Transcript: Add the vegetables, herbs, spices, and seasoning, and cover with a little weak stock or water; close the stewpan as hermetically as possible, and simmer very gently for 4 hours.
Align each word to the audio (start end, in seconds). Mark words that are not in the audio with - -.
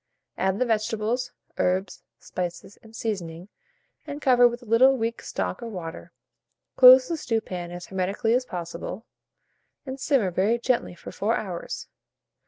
Add 0.35 0.57
the 0.57 0.65
vegetables, 0.65 1.31
herbs, 1.59 2.01
spices, 2.17 2.75
and 2.81 2.95
seasoning, 2.95 3.49
and 4.07 4.19
cover 4.19 4.47
with 4.47 4.63
a 4.63 4.65
little 4.65 4.97
weak 4.97 5.21
stock 5.21 5.61
or 5.61 5.67
water; 5.67 6.11
close 6.75 7.07
the 7.07 7.17
stewpan 7.17 7.69
as 7.69 7.85
hermetically 7.85 8.33
as 8.33 8.43
possible, 8.43 9.05
and 9.85 9.99
simmer 9.99 10.31
very 10.31 10.57
gently 10.57 10.95
for 10.95 11.11
4 11.11 11.37
hours. 11.37 11.87